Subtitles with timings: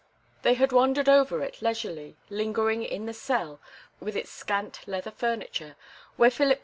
[0.41, 3.59] They had wandered over it leisurely, lingering in the cell,
[3.99, 5.75] with its scant leather furniture,
[6.17, 6.59] where Philip II.